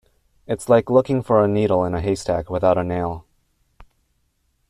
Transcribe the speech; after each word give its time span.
It's 0.47 0.67
like 0.67 0.89
looking 0.89 1.21
for 1.21 1.43
a 1.43 1.47
needle 1.47 1.85
in 1.85 1.93
a 1.93 2.01
haystack 2.01 2.49
without 2.49 2.75
a 2.75 2.83
nail. 2.83 3.27